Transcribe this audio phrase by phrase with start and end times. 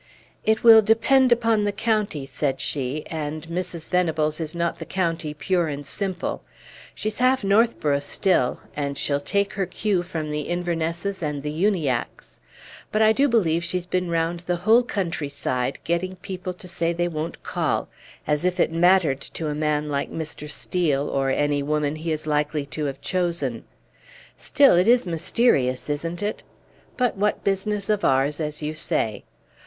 [0.43, 3.87] "It will depend upon the county," said she; "and Mrs.
[3.87, 6.41] Venables is not the county pure and simple,
[6.95, 12.39] she's half Northborough still, and she'll take her cue from the Invernesses and the Uniackes.
[12.91, 16.93] But I do believe she's been round the whole country side, getting people to say
[16.93, 17.87] they won't call;
[18.25, 20.49] as if it mattered to a man like Mr.
[20.49, 23.65] Steel, or any woman he is likely to have chosen.
[24.35, 26.41] Still, it is mysterious, isn't it?
[26.97, 29.25] But what business of ours, as you say?